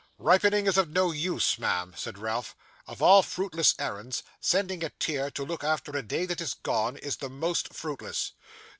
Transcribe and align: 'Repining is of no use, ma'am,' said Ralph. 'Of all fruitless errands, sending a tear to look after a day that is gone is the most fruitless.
'Repining 0.17 0.65
is 0.65 0.79
of 0.79 0.89
no 0.89 1.11
use, 1.11 1.59
ma'am,' 1.59 1.93
said 1.95 2.17
Ralph. 2.17 2.55
'Of 2.87 3.03
all 3.03 3.21
fruitless 3.21 3.75
errands, 3.77 4.23
sending 4.39 4.83
a 4.83 4.89
tear 4.89 5.29
to 5.29 5.45
look 5.45 5.63
after 5.63 5.91
a 5.91 6.01
day 6.01 6.25
that 6.25 6.41
is 6.41 6.55
gone 6.55 6.97
is 6.97 7.17
the 7.17 7.29
most 7.29 7.71
fruitless. 7.71 8.31